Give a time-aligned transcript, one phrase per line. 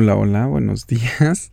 [0.00, 1.50] Hola, hola, buenos días.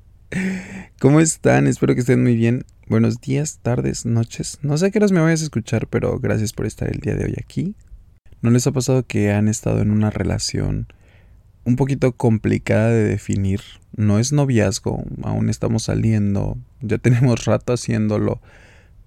[0.99, 1.65] ¿Cómo están?
[1.65, 2.63] Espero que estén muy bien.
[2.87, 4.59] Buenos días, tardes, noches.
[4.61, 7.15] No sé a qué horas me vayas a escuchar, pero gracias por estar el día
[7.15, 7.73] de hoy aquí.
[8.43, 10.85] ¿No les ha pasado que han estado en una relación
[11.63, 13.61] un poquito complicada de definir?
[13.95, 18.41] No es noviazgo, aún estamos saliendo, ya tenemos rato haciéndolo,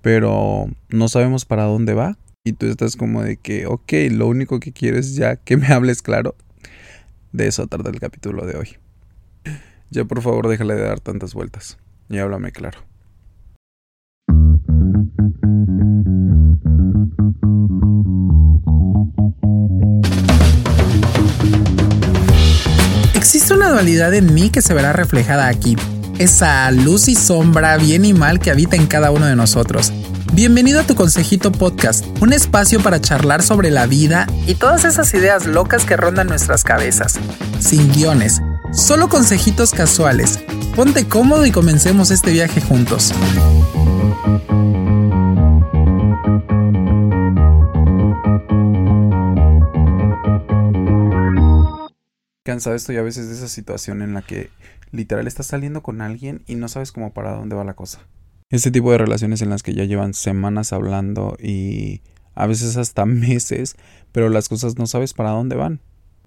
[0.02, 2.18] pero no sabemos para dónde va.
[2.42, 6.02] Y tú estás como de que, ok, lo único que quieres ya que me hables
[6.02, 6.34] claro.
[7.30, 8.78] De eso trata el capítulo de hoy.
[9.90, 11.78] Ya por favor déjale de dar tantas vueltas
[12.08, 12.80] y háblame claro.
[23.14, 25.76] Existe una dualidad en mí que se verá reflejada aquí.
[26.18, 29.92] Esa luz y sombra, bien y mal que habita en cada uno de nosotros.
[30.32, 35.12] Bienvenido a tu Consejito Podcast, un espacio para charlar sobre la vida y todas esas
[35.14, 37.18] ideas locas que rondan nuestras cabezas.
[37.60, 38.40] Sin guiones,
[38.72, 40.44] Solo consejitos casuales.
[40.76, 43.14] Ponte cómodo y comencemos este viaje juntos.
[52.44, 54.50] Cansado estoy a veces de esa situación en la que
[54.90, 58.00] literal estás saliendo con alguien y no sabes cómo para dónde va la cosa.
[58.50, 62.02] Este tipo de relaciones en las que ya llevan semanas hablando y
[62.34, 63.76] a veces hasta meses,
[64.12, 65.80] pero las cosas no sabes para dónde van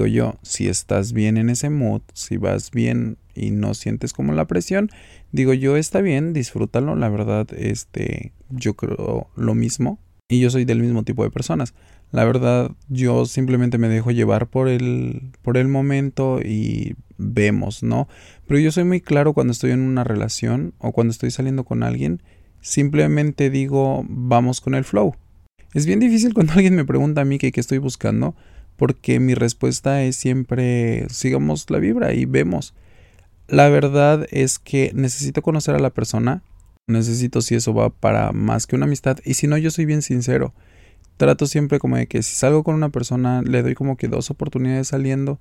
[0.06, 4.46] yo, si estás bien en ese mood, si vas bien y no sientes como la
[4.46, 4.90] presión,
[5.32, 10.66] digo yo, está bien, disfrútalo, la verdad, este, yo creo lo mismo y yo soy
[10.66, 11.74] del mismo tipo de personas.
[12.12, 18.08] La verdad, yo simplemente me dejo llevar por el, por el momento y vemos, ¿no?
[18.48, 21.84] Pero yo soy muy claro cuando estoy en una relación o cuando estoy saliendo con
[21.84, 22.22] alguien,
[22.60, 25.16] simplemente digo, vamos con el flow.
[25.74, 28.36] Es bien difícil cuando alguien me pregunta a mí qué, qué estoy buscando,
[28.82, 32.74] porque mi respuesta es siempre sigamos la vibra y vemos.
[33.48, 36.42] La verdad es que necesito conocer a la persona,
[36.88, 40.02] necesito si eso va para más que una amistad y si no yo soy bien
[40.02, 40.56] sincero.
[41.18, 44.32] Trato siempre como de que si salgo con una persona le doy como que dos
[44.32, 45.40] oportunidades saliendo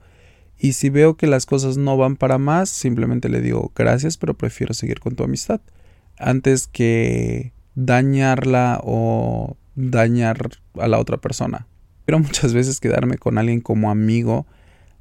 [0.58, 4.34] y si veo que las cosas no van para más, simplemente le digo gracias, pero
[4.34, 5.62] prefiero seguir con tu amistad
[6.18, 11.69] antes que dañarla o dañar a la otra persona
[12.19, 14.47] muchas veces quedarme con alguien como amigo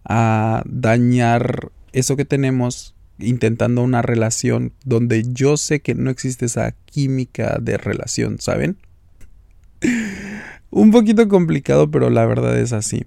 [0.06, 6.72] a dañar eso que tenemos intentando una relación donde yo sé que no existe esa
[6.86, 8.78] química de relación, ¿saben?
[10.70, 13.06] un poquito complicado, pero la verdad es así.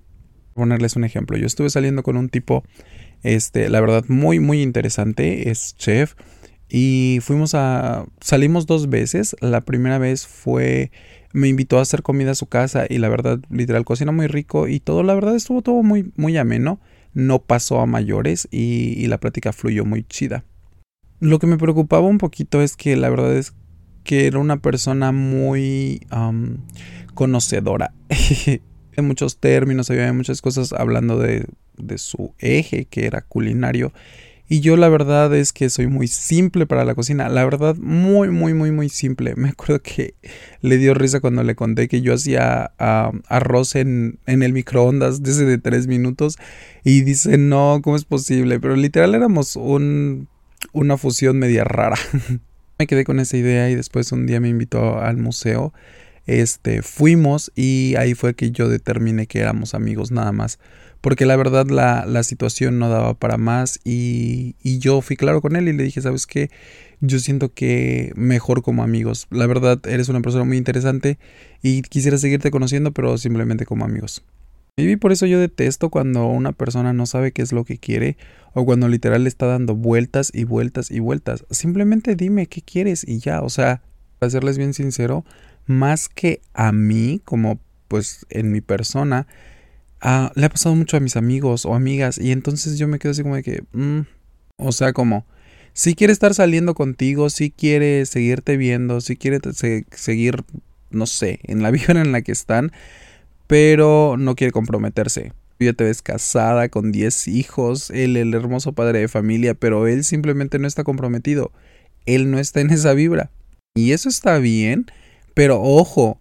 [0.55, 2.63] Ponerles un ejemplo, yo estuve saliendo con un tipo,
[3.23, 6.15] este, la verdad muy, muy interesante, es chef,
[6.69, 10.91] y fuimos a, salimos dos veces, la primera vez fue
[11.33, 14.69] me invitó a hacer comida a su casa y la verdad, literal, cocina muy rico
[14.69, 16.81] y todo, la verdad, estuvo todo muy, muy ameno.
[17.15, 20.45] No pasó a mayores y, la plática fluyó muy chida.
[21.21, 23.55] Lo que me preocupaba un poquito es que la verdad es
[24.03, 26.01] que era una persona muy
[27.15, 33.93] conocedora de muchos términos, había muchas cosas hablando de, de su eje que era culinario
[34.53, 37.31] y yo la verdad es que soy muy simple para la cocina.
[37.31, 39.35] La verdad, muy, muy, muy, muy simple.
[39.37, 40.13] Me acuerdo que
[40.61, 45.47] le dio risa cuando le conté que yo hacía arroz en, en, el microondas desde
[45.47, 46.37] de tres minutos.
[46.85, 48.61] Y dice, no, ¿cómo es posible?
[48.61, 50.29] Pero literal éramos un,
[50.75, 51.97] una fusión media rara.
[52.79, 55.73] me quedé con esa idea y después un día me invitó al museo.
[56.27, 60.59] Este, fuimos y ahí fue que yo determiné que éramos amigos nada más
[61.03, 65.43] porque la verdad la, la situación no daba para más y, y, yo fui claro
[65.43, 66.51] con él y le dije, ¿sabes qué?
[67.01, 69.27] Yo siento que mejor como amigos.
[69.31, 71.19] La verdad, eres una persona muy interesante
[71.61, 74.23] y quisiera seguirte conociendo, pero simplemente como amigos.
[74.77, 78.17] Y por eso yo detesto cuando una persona no sabe qué es lo que quiere
[78.55, 81.45] o cuando literal le está dando vueltas y vueltas y vueltas.
[81.51, 83.83] Simplemente dime qué quieres y ya, o sea,
[84.19, 85.25] para serles bien sincero,
[85.67, 87.59] más que a mí, como
[87.89, 89.27] pues en mi persona,
[90.05, 93.13] Ah, le ha pasado mucho a mis amigos o amigas y entonces yo me quedo
[93.13, 94.01] así como de que, mm,
[94.57, 95.25] o sea, como,
[95.75, 99.39] si quiere estar saliendo contigo, si quiere seguirte viendo, si quiere
[99.93, 100.43] seguir,
[100.91, 102.73] no sé, en la vida en la que están,
[103.47, 105.33] pero no quiere comprometerse.
[105.61, 110.03] Ya te ves casada con 10 hijos, él el hermoso padre de familia, pero él
[110.03, 111.53] simplemente no está comprometido.
[112.07, 113.31] Él no está en esa vibra.
[113.77, 114.87] Y eso está bien,
[115.35, 116.21] pero ojo,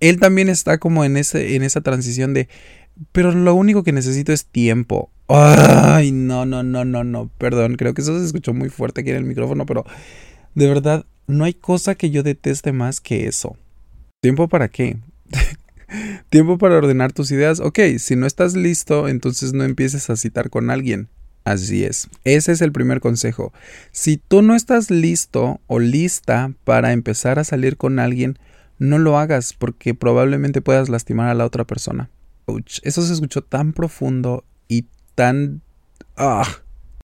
[0.00, 2.48] él también está como en, ese, en esa transición de
[3.12, 5.10] pero lo único que necesito es tiempo.
[5.28, 7.30] Ay, no, no, no, no, no.
[7.38, 9.84] Perdón, creo que eso se escuchó muy fuerte aquí en el micrófono, pero
[10.54, 13.56] de verdad, no hay cosa que yo deteste más que eso.
[14.20, 14.98] ¿Tiempo para qué?
[16.30, 17.60] Tiempo para ordenar tus ideas.
[17.60, 21.08] Ok, si no estás listo, entonces no empieces a citar con alguien.
[21.44, 22.08] Así es.
[22.24, 23.52] Ese es el primer consejo.
[23.92, 28.38] Si tú no estás listo o lista para empezar a salir con alguien,
[28.78, 32.10] no lo hagas porque probablemente puedas lastimar a la otra persona.
[32.82, 35.62] Eso se escuchó tan profundo y tan...
[36.16, 36.46] Ah,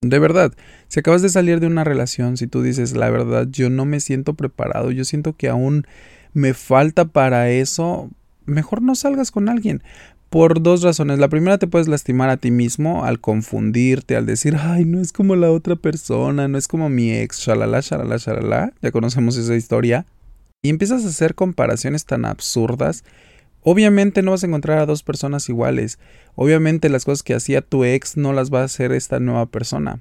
[0.00, 0.52] de verdad,
[0.88, 4.00] si acabas de salir de una relación, si tú dices, la verdad, yo no me
[4.00, 5.86] siento preparado, yo siento que aún
[6.34, 8.10] me falta para eso,
[8.44, 9.82] mejor no salgas con alguien.
[10.28, 11.18] Por dos razones.
[11.18, 15.12] La primera te puedes lastimar a ti mismo al confundirte, al decir, ay, no es
[15.12, 18.72] como la otra persona, no es como mi ex, shalala, shalala, shalala.
[18.80, 20.06] Ya conocemos esa historia.
[20.62, 23.04] Y empiezas a hacer comparaciones tan absurdas.
[23.62, 25.98] Obviamente no vas a encontrar a dos personas iguales.
[26.34, 30.00] Obviamente las cosas que hacía tu ex no las va a hacer esta nueva persona.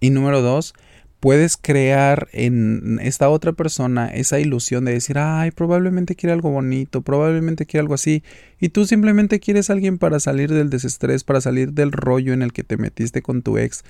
[0.00, 0.74] Y número dos,
[1.20, 7.02] puedes crear en esta otra persona esa ilusión de decir, ay, probablemente quiere algo bonito,
[7.02, 8.22] probablemente quiere algo así,
[8.60, 12.52] y tú simplemente quieres alguien para salir del desestrés, para salir del rollo en el
[12.52, 13.84] que te metiste con tu ex.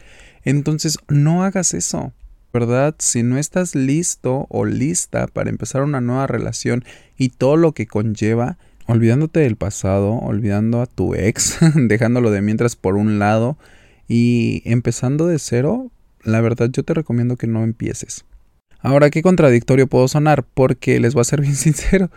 [0.44, 2.12] Entonces, no hagas eso.
[2.56, 2.94] ¿Verdad?
[2.98, 6.86] Si no estás listo o lista para empezar una nueva relación
[7.18, 8.56] y todo lo que conlleva,
[8.86, 13.58] olvidándote del pasado, olvidando a tu ex, dejándolo de mientras por un lado
[14.08, 15.90] y empezando de cero,
[16.22, 18.24] la verdad yo te recomiendo que no empieces.
[18.86, 22.08] Ahora, qué contradictorio puedo sonar, porque les voy a ser bien sincero.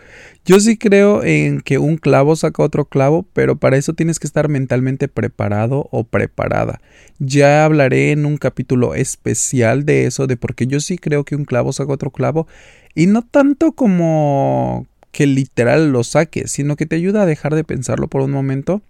[0.44, 4.28] Yo sí creo en que un clavo saca otro clavo, pero para eso tienes que
[4.28, 6.80] estar mentalmente preparado o preparada.
[7.18, 11.44] Ya hablaré en un capítulo especial de eso, de porque yo sí creo que un
[11.44, 12.46] clavo saca otro clavo,
[12.94, 17.64] y no tanto como que literal lo saque, sino que te ayuda a dejar de
[17.64, 18.80] pensarlo por un momento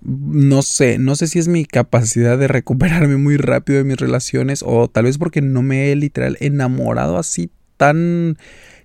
[0.00, 4.62] no sé, no sé si es mi capacidad de recuperarme muy rápido de mis relaciones
[4.64, 8.36] o tal vez porque no me he literal enamorado así tan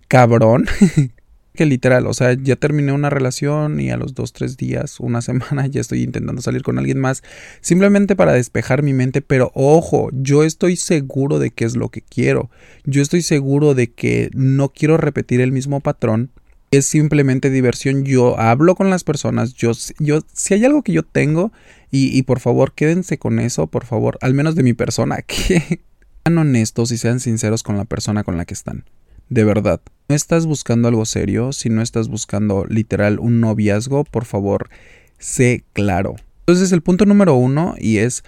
[0.07, 0.65] cabrón
[1.53, 5.21] que literal, o sea, ya terminé una relación y a los dos, tres días, una
[5.21, 7.23] semana ya estoy intentando salir con alguien más
[7.59, 12.01] simplemente para despejar mi mente, pero ojo, yo estoy seguro de qué es lo que
[12.01, 12.49] quiero,
[12.85, 16.31] yo estoy seguro de que no quiero repetir el mismo patrón
[16.71, 18.05] es simplemente diversión.
[18.05, 19.53] Yo hablo con las personas.
[19.53, 21.51] Yo, yo, si hay algo que yo tengo,
[21.91, 25.81] y, y por favor quédense con eso, por favor, al menos de mi persona, que
[26.23, 28.85] sean honestos y sean sinceros con la persona con la que están.
[29.29, 29.81] De verdad.
[30.09, 34.69] No estás buscando algo serio, si no estás buscando literal un noviazgo, por favor,
[35.19, 36.15] sé claro.
[36.39, 38.25] Entonces el punto número uno y es,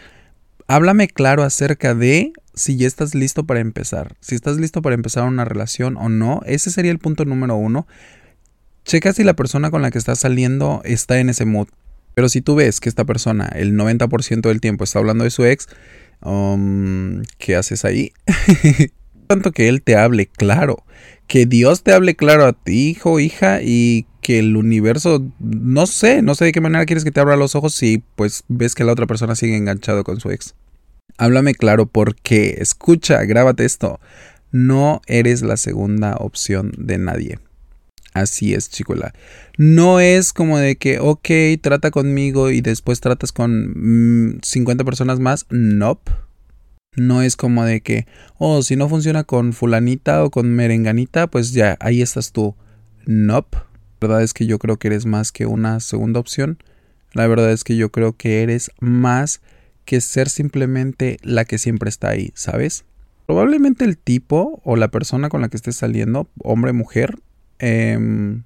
[0.68, 5.28] háblame claro acerca de si ya estás listo para empezar, si estás listo para empezar
[5.28, 7.86] una relación o no, ese sería el punto número uno.
[8.86, 11.68] Checa si la persona con la que estás saliendo está en ese mood.
[12.16, 15.46] Pero si tú ves que esta persona el 90% del tiempo está hablando de su
[15.46, 15.68] ex,
[16.22, 18.14] um, ¿qué haces ahí?
[19.28, 20.84] Tanto que él te hable claro,
[21.28, 26.22] que Dios te hable claro a ti, hijo, hija, y que el universo, no sé,
[26.22, 28.84] no sé de qué manera quieres que te abra los ojos si pues ves que
[28.84, 30.56] la otra persona sigue enganchado con su ex.
[31.18, 34.00] Háblame claro porque, escucha, grábate esto,
[34.52, 37.40] no eres la segunda opción de nadie.
[38.14, 39.14] Así es, chicola.
[39.58, 41.30] No es como de que, ok,
[41.62, 45.46] trata conmigo y después tratas con 50 mm, personas más.
[45.50, 46.12] Nope.
[46.96, 48.06] No es como de que,
[48.38, 52.56] oh, si no funciona con fulanita o con merenganita, pues ya, ahí estás tú.
[53.06, 53.58] Nope.
[54.00, 56.58] La verdad es que yo creo que eres más que una segunda opción.
[57.14, 59.42] La verdad es que yo creo que eres más
[59.86, 62.86] que ser simplemente la que siempre está ahí, ¿sabes?
[63.26, 67.18] Probablemente el tipo o la persona con la que estés saliendo, hombre, mujer,
[67.66, 68.44] Em,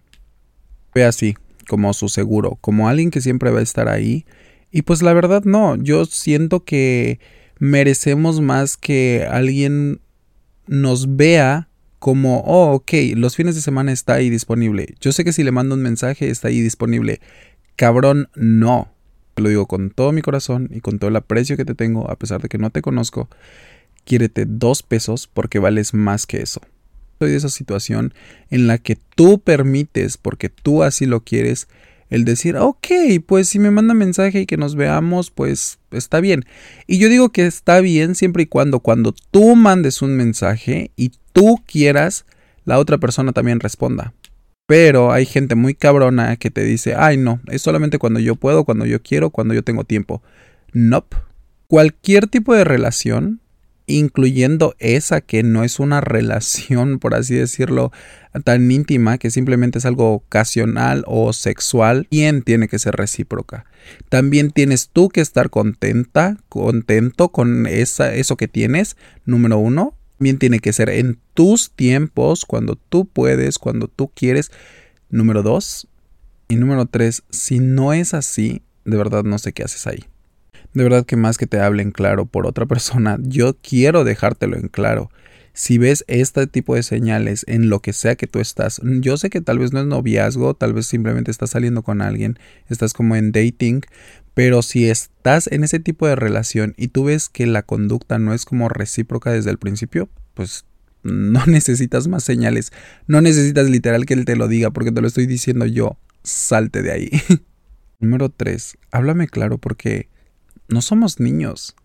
[0.94, 1.36] ve así,
[1.68, 4.28] como su seguro, como alguien que siempre va a estar ahí.
[4.72, 7.20] Y pues la verdad no, yo siento que
[7.58, 10.02] merecemos más que alguien
[10.68, 14.94] nos vea como, oh, ok, los fines de semana está ahí disponible.
[15.02, 17.20] Yo sé que si le mando un mensaje está ahí disponible.
[17.76, 18.94] Cabrón, no.
[19.36, 22.18] Lo digo con todo mi corazón y con todo el aprecio que te tengo, a
[22.20, 23.30] pesar de que no te conozco.
[24.04, 26.62] Quiérete dos pesos porque vales más que eso
[27.26, 28.14] de esa situación
[28.50, 31.68] en la que tú permites, porque tú así lo quieres,
[32.10, 32.88] el decir, ok,
[33.26, 36.46] pues si me manda mensaje y que nos veamos, pues está bien.
[36.88, 41.12] Y yo digo que está bien siempre y cuando cuando tú mandes un mensaje y
[41.34, 42.26] tú quieras,
[42.64, 44.14] la otra persona también responda.
[44.66, 48.66] Pero hay gente muy cabrona que te dice, ay no, es solamente cuando yo puedo,
[48.66, 50.22] cuando yo quiero, cuando yo tengo tiempo.
[50.74, 51.18] Nope.
[51.68, 53.42] Cualquier tipo de relación
[53.88, 57.92] incluyendo esa que no es una relación, por así decirlo,
[58.44, 63.66] tan íntima, que simplemente es algo ocasional o sexual, bien tiene que ser recíproca.
[64.10, 69.96] También tienes tú que estar contenta, contento con esa, eso que tienes, número uno.
[70.20, 74.52] Bien tiene que ser en tus tiempos, cuando tú puedes, cuando tú quieres,
[75.10, 75.88] número dos.
[76.50, 80.06] Y número tres, si no es así, de verdad no sé qué haces ahí.
[80.74, 84.68] De verdad que más que te hablen claro por otra persona, yo quiero dejártelo en
[84.68, 85.10] claro.
[85.54, 89.32] Si ves este tipo de señales en lo que sea que tú estás, yo sé
[89.32, 92.38] que tal vez no es noviazgo, tal vez simplemente estás saliendo con alguien,
[92.70, 93.82] estás como en dating,
[94.36, 98.36] pero si estás en ese tipo de relación y tú ves que la conducta no
[98.36, 100.66] es como recíproca desde el principio, pues
[101.02, 102.72] no necesitas más señales,
[103.08, 106.84] no necesitas literal que él te lo diga porque te lo estoy diciendo yo, salte
[106.84, 107.10] de ahí.
[108.00, 108.78] Número 3.
[108.92, 110.08] Háblame claro porque
[110.68, 111.76] no somos niños.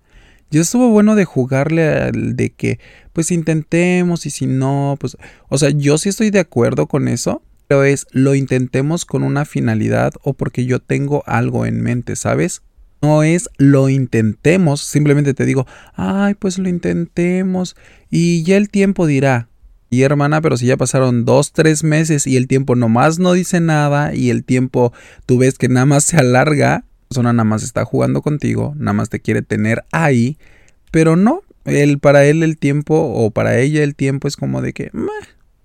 [0.50, 2.78] Ya estuvo bueno de jugarle al de que,
[3.14, 5.16] pues intentemos y si no, pues,
[5.48, 9.46] o sea, yo sí estoy de acuerdo con eso, pero es lo intentemos con una
[9.46, 12.60] finalidad o porque yo tengo algo en mente, ¿sabes?
[13.00, 17.74] No es lo intentemos, simplemente te digo, ay, pues lo intentemos
[18.10, 19.48] y ya el tiempo dirá.
[19.88, 23.60] Y hermana, pero si ya pasaron dos, tres meses y el tiempo nomás no dice
[23.60, 24.92] nada y el tiempo
[25.26, 29.10] tú ves que nada más se alarga, persona nada más está jugando contigo, nada más
[29.10, 30.38] te quiere tener ahí,
[30.90, 34.72] pero no, él, para él el tiempo o para ella el tiempo es como de
[34.72, 34.90] que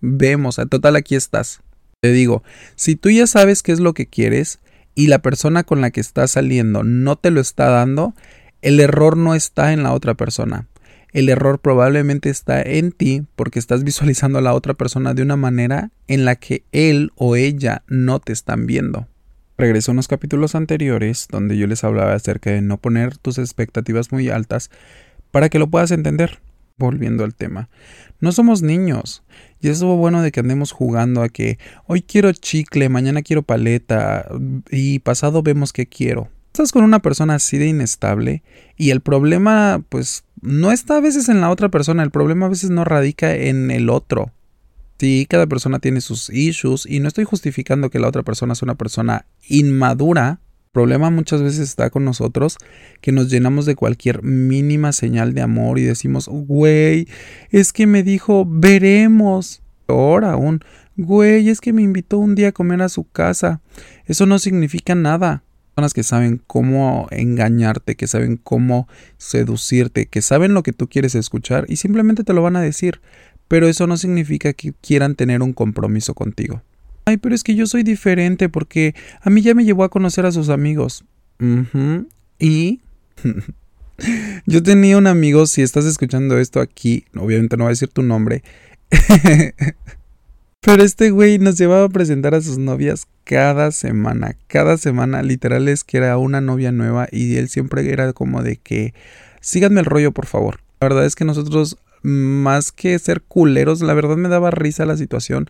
[0.02, 1.62] vemos, a total aquí estás.
[2.02, 2.44] Te digo,
[2.76, 4.60] si tú ya sabes qué es lo que quieres
[4.94, 8.14] y la persona con la que estás saliendo no te lo está dando,
[8.62, 10.68] el error no está en la otra persona.
[11.14, 15.38] El error probablemente está en ti porque estás visualizando a la otra persona de una
[15.38, 19.08] manera en la que él o ella no te están viendo.
[19.58, 24.12] Regreso a unos capítulos anteriores donde yo les hablaba acerca de no poner tus expectativas
[24.12, 24.70] muy altas
[25.32, 26.40] para que lo puedas entender.
[26.80, 27.70] Volviendo al tema.
[28.20, 29.24] No somos niños.
[29.60, 34.28] Y es bueno de que andemos jugando a que hoy quiero chicle, mañana quiero paleta
[34.70, 36.30] y pasado vemos que quiero.
[36.48, 38.44] Estás con una persona así de inestable
[38.76, 42.50] y el problema pues no está a veces en la otra persona, el problema a
[42.50, 44.32] veces no radica en el otro.
[45.00, 48.64] Sí, cada persona tiene sus issues y no estoy justificando que la otra persona es
[48.64, 50.40] una persona inmadura.
[50.68, 52.58] El problema muchas veces está con nosotros
[53.02, 57.08] que nos llenamos de cualquier mínima señal de amor y decimos, güey,
[57.52, 59.62] es que me dijo, veremos.
[59.88, 60.62] Ahora aún,
[60.98, 63.62] güey, es que me invitó un día a comer a su casa.
[64.06, 65.44] Eso no significa nada
[65.78, 68.88] personas que saben cómo engañarte, que saben cómo
[69.18, 73.00] seducirte, que saben lo que tú quieres escuchar y simplemente te lo van a decir
[73.48, 76.62] pero eso no significa que quieran tener un compromiso contigo.
[77.06, 80.26] Ay, pero es que yo soy diferente porque a mí ya me llevó a conocer
[80.26, 81.06] a sus amigos.
[82.40, 82.82] Y
[84.46, 88.02] yo tenía un amigo, si estás escuchando esto aquí, obviamente no voy a decir tu
[88.02, 88.44] nombre,
[90.62, 95.68] pero este güey nos llevaba a presentar a sus novias cada semana, cada semana, literal
[95.68, 98.94] es que era una novia nueva y él siempre era como de que
[99.42, 100.60] síganme el rollo por favor.
[100.80, 104.98] La verdad es que nosotros más que ser culeros, la verdad me daba risa la
[104.98, 105.50] situación.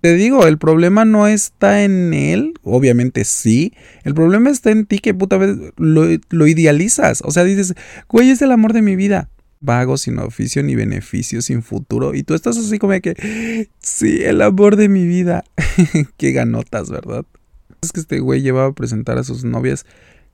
[0.00, 3.72] Te digo, el problema no está en él, obviamente sí.
[4.04, 7.22] El problema está en ti que puta vez lo, idealizas.
[7.24, 7.74] O sea, dices,
[8.08, 9.30] güey, es el amor de mi vida.
[9.60, 12.14] Vago, sin oficio ni beneficio, sin futuro.
[12.14, 15.44] Y tú estás así como que, sí, el amor de mi vida.
[16.18, 17.24] Qué ganotas, ¿verdad?
[17.80, 19.86] Es que este güey llevaba a presentar a sus novias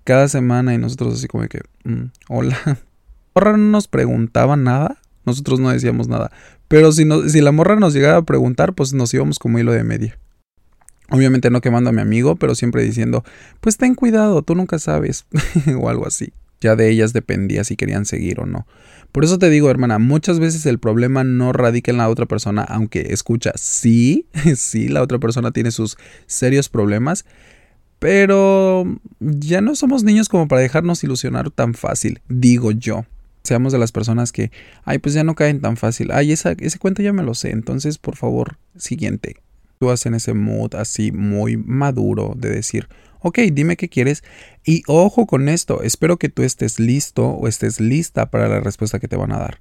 [0.04, 2.58] cada semana y nosotros así como que, mm, hola.
[3.34, 4.99] Ahora no nos preguntaba nada.
[5.25, 6.31] Nosotros no decíamos nada.
[6.69, 9.85] Pero si, si la morra nos llegaba a preguntar, pues nos íbamos como hilo de
[9.85, 10.19] media.
[11.11, 13.25] Obviamente no quemando a mi amigo, pero siempre diciendo,
[13.61, 15.26] pues ten cuidado, tú nunca sabes.
[15.79, 16.33] o algo así.
[16.61, 18.67] Ya de ellas dependía si querían seguir o no.
[19.11, 22.62] Por eso te digo, hermana, muchas veces el problema no radica en la otra persona,
[22.62, 24.26] aunque escucha, sí,
[24.57, 27.26] sí, la otra persona tiene sus serios problemas,
[27.99, 28.85] pero
[29.21, 33.05] ya no somos niños como para dejarnos ilusionar tan fácil, digo yo
[33.42, 34.50] seamos de las personas que,
[34.84, 37.99] ay, pues ya no caen tan fácil, ay, ese cuento ya me lo sé, entonces
[37.99, 39.37] por favor, siguiente.
[39.78, 44.22] Tú en ese mood así muy maduro de decir, ok, dime qué quieres
[44.64, 49.00] y ojo con esto, espero que tú estés listo o estés lista para la respuesta
[49.00, 49.61] que te van a dar.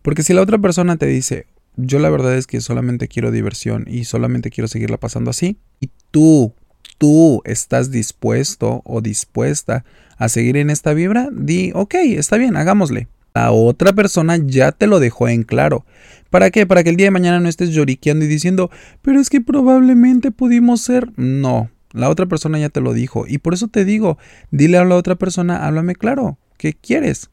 [0.00, 3.84] Porque si la otra persona te dice, yo la verdad es que solamente quiero diversión
[3.86, 6.54] y solamente quiero seguirla pasando así, y tú,
[6.96, 9.84] tú estás dispuesto o dispuesta
[10.16, 13.08] a seguir en esta vibra, di, ok, está bien, hagámosle
[13.38, 15.86] la otra persona ya te lo dejó en claro.
[16.28, 16.66] ¿Para qué?
[16.66, 20.32] Para que el día de mañana no estés lloriqueando y diciendo, pero es que probablemente
[20.32, 21.12] pudimos ser.
[21.16, 23.26] No, la otra persona ya te lo dijo.
[23.28, 24.18] Y por eso te digo,
[24.50, 27.30] dile a la otra persona, háblame claro, ¿qué quieres?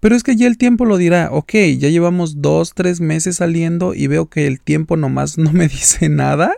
[0.00, 3.94] Pero es que ya el tiempo lo dirá, ok, ya llevamos dos, tres meses saliendo
[3.94, 6.54] y veo que el tiempo nomás no me dice nada.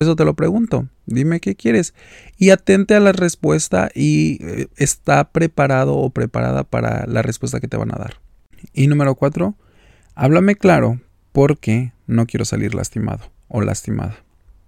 [0.00, 0.88] Eso te lo pregunto.
[1.06, 1.94] Dime qué quieres.
[2.36, 7.68] Y atente a la respuesta y eh, está preparado o preparada para la respuesta que
[7.68, 8.20] te van a dar.
[8.72, 9.56] Y número cuatro,
[10.14, 11.00] háblame claro
[11.32, 14.24] porque no quiero salir lastimado o lastimada.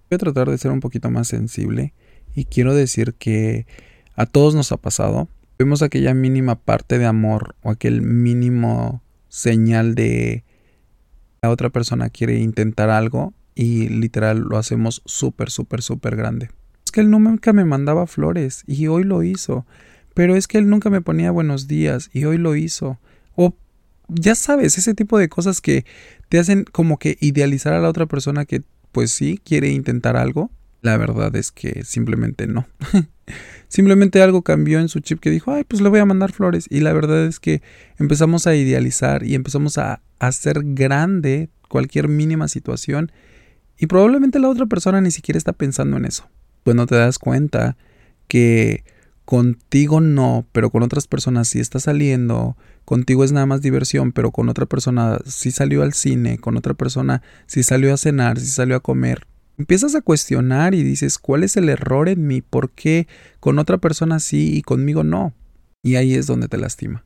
[0.09, 1.93] Voy a tratar de ser un poquito más sensible
[2.35, 3.65] y quiero decir que
[4.15, 9.95] a todos nos ha pasado, vemos aquella mínima parte de amor o aquel mínimo señal
[9.95, 10.43] de
[11.41, 16.49] la otra persona quiere intentar algo y literal lo hacemos súper, súper, súper grande.
[16.85, 19.65] Es que él nunca me mandaba flores y hoy lo hizo.
[20.13, 22.99] Pero es que él nunca me ponía buenos días y hoy lo hizo.
[23.35, 23.55] O
[24.09, 25.85] ya sabes, ese tipo de cosas que
[26.29, 30.51] te hacen como que idealizar a la otra persona que pues sí quiere intentar algo.
[30.81, 32.67] La verdad es que simplemente no.
[33.67, 36.65] simplemente algo cambió en su chip que dijo, ay, pues le voy a mandar flores.
[36.69, 37.61] Y la verdad es que
[37.97, 43.11] empezamos a idealizar y empezamos a hacer grande cualquier mínima situación.
[43.81, 46.29] Y probablemente la otra persona ni siquiera está pensando en eso.
[46.63, 47.77] Cuando te das cuenta
[48.27, 48.83] que
[49.25, 54.29] contigo no, pero con otras personas sí está saliendo, contigo es nada más diversión, pero
[54.29, 58.45] con otra persona sí salió al cine, con otra persona sí salió a cenar, sí
[58.45, 59.25] salió a comer.
[59.57, 62.41] Empiezas a cuestionar y dices, ¿cuál es el error en mí?
[62.43, 63.07] ¿Por qué
[63.39, 65.33] con otra persona sí y conmigo no?
[65.81, 67.03] Y ahí es donde te lastima.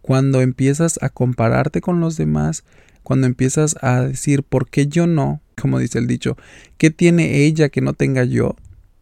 [0.00, 2.62] Cuando empiezas a compararte con los demás,
[3.02, 5.40] cuando empiezas a decir, ¿por qué yo no?
[5.60, 6.36] Como dice el dicho,
[6.76, 8.56] ¿qué tiene ella que no tenga yo?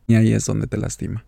[0.06, 1.25] Y ahí es donde te lastima.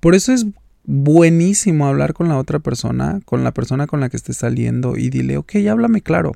[0.00, 0.46] Por eso es
[0.84, 5.10] buenísimo hablar con la otra persona, con la persona con la que estés saliendo y
[5.10, 6.32] dile, ok, háblame claro.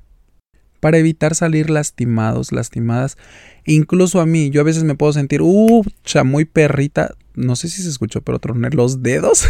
[0.81, 3.19] Para evitar salir lastimados, lastimadas.
[3.67, 5.85] Incluso a mí, yo a veces me puedo sentir, uh,
[6.25, 7.15] muy perrita.
[7.35, 9.47] No sé si se escuchó, pero troné los dedos.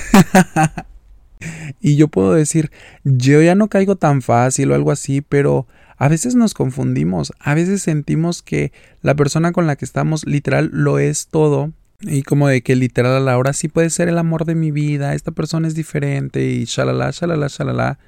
[1.80, 2.72] y yo puedo decir,
[3.04, 5.68] yo ya no caigo tan fácil o algo así, pero
[6.00, 7.34] a veces nos confundimos.
[7.38, 12.22] A veces sentimos que la persona con la que estamos literal lo es todo y
[12.22, 15.14] como de que literal a la hora sí puede ser el amor de mi vida,
[15.14, 17.98] esta persona es diferente y shalala, shalala, shalala.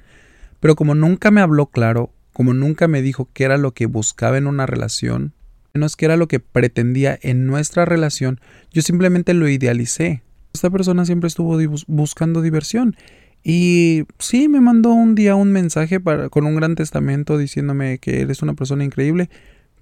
[0.59, 4.39] Pero como nunca me habló claro, como nunca me dijo qué era lo que buscaba
[4.39, 5.33] en una relación,
[5.75, 8.39] menos qué era lo que pretendía en nuestra relación,
[8.71, 10.23] yo simplemente lo idealicé.
[10.51, 12.95] Esta persona siempre estuvo buscando diversión.
[13.43, 18.21] Y sí, me mandó un día un mensaje para, con un gran testamento diciéndome que
[18.21, 19.29] eres una persona increíble,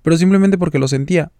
[0.01, 1.31] pero simplemente porque lo sentía.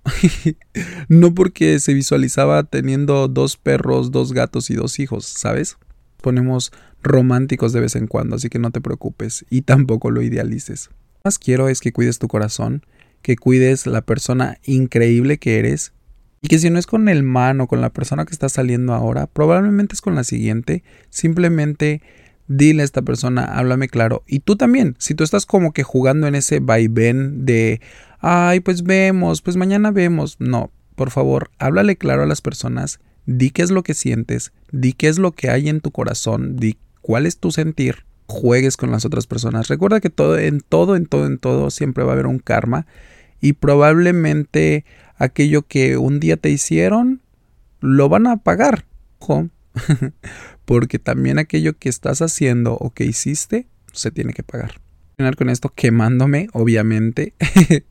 [1.09, 5.77] no porque se visualizaba teniendo dos perros, dos gatos y dos hijos, ¿sabes?
[6.21, 10.89] Ponemos románticos de vez en cuando, así que no te preocupes y tampoco lo idealices.
[11.15, 12.85] Lo más quiero es que cuides tu corazón,
[13.23, 15.93] que cuides la persona increíble que eres
[16.41, 18.93] y que si no es con el man o con la persona que está saliendo
[18.93, 22.01] ahora, probablemente es con la siguiente, simplemente
[22.47, 24.23] dile a esta persona, háblame claro.
[24.25, 27.79] Y tú también, si tú estás como que jugando en ese vaivén de,
[28.19, 30.37] ay, pues vemos, pues mañana vemos.
[30.39, 34.93] No, por favor, háblale claro a las personas, di qué es lo que sientes, di
[34.93, 38.89] qué es lo que hay en tu corazón, di cuál es tu sentir, juegues con
[38.89, 39.67] las otras personas.
[39.67, 42.87] Recuerda que todo, en todo, en todo, en todo, siempre va a haber un karma
[43.41, 44.85] y probablemente
[45.17, 47.21] aquello que un día te hicieron,
[47.79, 48.85] lo van a pagar.
[50.65, 54.79] Porque también aquello que estás haciendo o que hiciste, se tiene que pagar.
[55.37, 57.33] Con esto quemándome, obviamente.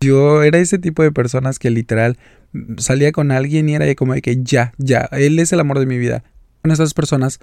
[0.00, 2.18] Yo era ese tipo de personas que literal
[2.78, 5.86] salía con alguien y era como de que ya, ya, él es el amor de
[5.86, 6.24] mi vida.
[6.62, 7.40] Con esas personas,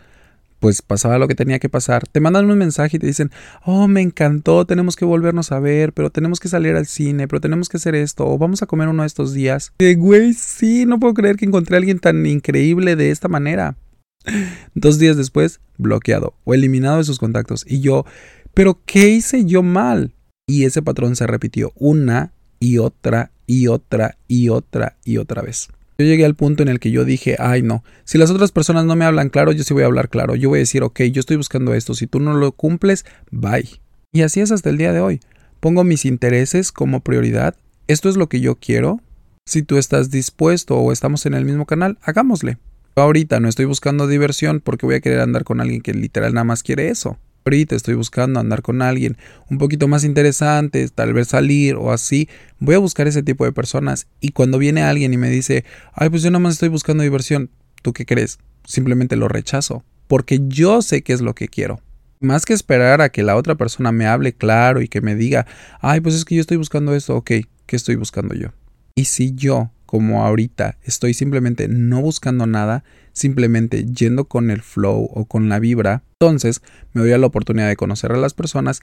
[0.59, 2.07] pues pasaba lo que tenía que pasar.
[2.07, 3.31] Te mandan un mensaje y te dicen,
[3.63, 7.41] oh, me encantó, tenemos que volvernos a ver, pero tenemos que salir al cine, pero
[7.41, 9.73] tenemos que hacer esto, o vamos a comer uno de estos días.
[9.77, 13.77] De güey, sí, no puedo creer que encontré a alguien tan increíble de esta manera.
[14.75, 17.65] Dos días después, bloqueado o eliminado de sus contactos.
[17.67, 18.05] Y yo,
[18.53, 20.13] pero ¿qué hice yo mal?
[20.47, 25.69] Y ese patrón se repitió una y otra y otra y otra y otra vez.
[25.97, 28.85] Yo llegué al punto en el que yo dije, ay no, si las otras personas
[28.85, 30.35] no me hablan claro, yo sí voy a hablar claro.
[30.35, 33.69] Yo voy a decir, ok, yo estoy buscando esto, si tú no lo cumples, bye.
[34.11, 35.19] Y así es hasta el día de hoy.
[35.59, 37.55] Pongo mis intereses como prioridad.
[37.87, 39.01] Esto es lo que yo quiero.
[39.45, 42.57] Si tú estás dispuesto o estamos en el mismo canal, hagámosle.
[42.95, 46.33] Yo ahorita no estoy buscando diversión porque voy a querer andar con alguien que literal
[46.33, 49.17] nada más quiere eso ahorita estoy buscando andar con alguien
[49.49, 52.27] un poquito más interesante, tal vez salir o así,
[52.59, 54.07] voy a buscar ese tipo de personas.
[54.19, 57.51] Y cuando viene alguien y me dice, ay, pues yo nada más estoy buscando diversión,
[57.83, 58.39] ¿tú qué crees?
[58.65, 61.79] Simplemente lo rechazo, porque yo sé qué es lo que quiero.
[62.19, 65.45] Más que esperar a que la otra persona me hable claro y que me diga,
[65.81, 67.31] ay, pues es que yo estoy buscando esto, ok,
[67.65, 68.49] ¿qué estoy buscando yo?
[68.95, 75.09] Y si yo, como ahorita, estoy simplemente no buscando nada, simplemente yendo con el flow
[75.09, 78.81] o con la vibra, entonces me doy a la oportunidad de conocer a las personas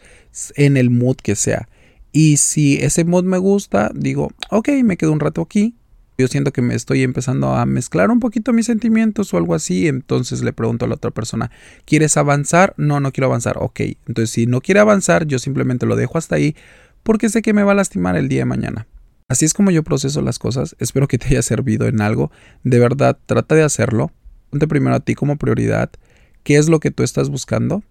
[0.57, 1.68] en el mood que sea.
[2.12, 5.77] Y si ese mood me gusta, digo, ok, me quedo un rato aquí.
[6.16, 9.87] Yo siento que me estoy empezando a mezclar un poquito mis sentimientos o algo así.
[9.88, 11.51] Entonces le pregunto a la otra persona,
[11.85, 12.72] ¿quieres avanzar?
[12.79, 13.59] No, no quiero avanzar.
[13.59, 16.57] Ok, entonces si no quiere avanzar, yo simplemente lo dejo hasta ahí
[17.03, 18.87] porque sé que me va a lastimar el día de mañana.
[19.29, 20.77] Así es como yo proceso las cosas.
[20.79, 22.31] Espero que te haya servido en algo.
[22.65, 24.13] De verdad, trata de hacerlo.
[24.51, 25.91] Ponte primero a ti como prioridad.
[26.43, 27.83] qué es lo que tú estás buscando.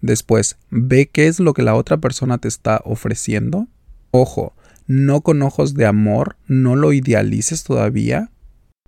[0.00, 3.66] Después, ve qué es lo que la otra persona te está ofreciendo.
[4.12, 4.54] Ojo,
[4.86, 8.30] no con ojos de amor, no lo idealices todavía.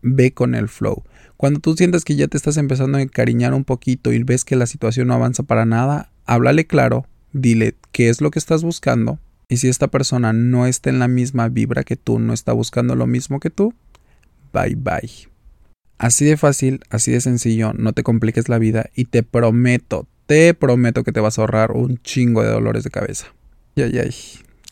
[0.00, 1.04] Ve con el flow.
[1.36, 4.56] Cuando tú sientes que ya te estás empezando a encariñar un poquito y ves que
[4.56, 9.18] la situación no avanza para nada, háblale claro, dile qué es lo que estás buscando.
[9.52, 12.96] Y si esta persona no está en la misma vibra que tú, no está buscando
[12.96, 13.74] lo mismo que tú,
[14.50, 15.28] bye bye.
[15.98, 20.54] Así de fácil, así de sencillo, no te compliques la vida y te prometo, te
[20.54, 23.26] prometo que te vas a ahorrar un chingo de dolores de cabeza.
[23.76, 24.14] Ay, ay,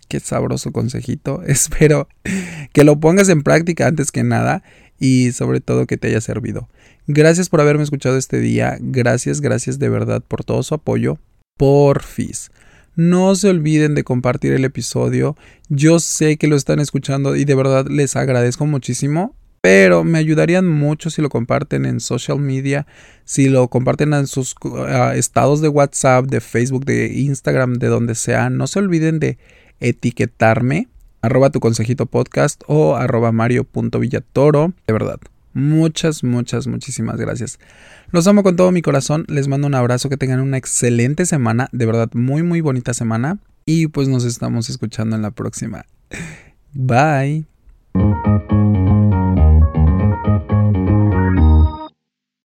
[0.09, 1.43] qué sabroso consejito.
[1.47, 2.09] Espero
[2.73, 4.63] que lo pongas en práctica antes que nada
[4.99, 6.71] y sobre todo que te haya servido.
[7.07, 8.79] Gracias por haberme escuchado este día.
[8.81, 11.19] Gracias, gracias de verdad por todo su apoyo.
[11.59, 12.51] Porfis.
[13.01, 15.35] No se olviden de compartir el episodio.
[15.71, 20.67] Yo sé que lo están escuchando y de verdad les agradezco muchísimo pero me ayudarían
[20.67, 22.87] mucho si lo comparten en social media,
[23.25, 24.55] si lo comparten en sus
[24.87, 28.49] ah, estados de WhatsApp, de Facebook, de Instagram, de donde sea.
[28.51, 29.39] No se olviden de
[29.81, 30.89] etiquetarme,
[31.23, 34.73] arroba tu consejito podcast o arroba mario.villatoro.
[34.87, 35.21] De verdad,
[35.53, 37.59] muchas, muchas, muchísimas gracias.
[38.11, 41.69] Los amo con todo mi corazón, les mando un abrazo, que tengan una excelente semana,
[41.73, 43.39] de verdad, muy, muy bonita semana.
[43.67, 45.85] Y pues nos estamos escuchando en la próxima.
[46.73, 47.45] Bye.